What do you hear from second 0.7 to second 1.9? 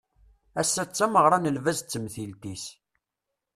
d tameɣra n lbaz d